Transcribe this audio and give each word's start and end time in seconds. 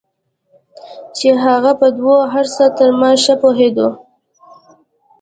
چې 1.15 1.27
هغه 1.43 1.71
په 1.79 1.87
دو 1.99 2.11
هرڅه 2.33 2.65
تر 2.77 2.89
ما 2.99 3.11
ښه 3.23 3.35
پوهېدو. 3.41 3.89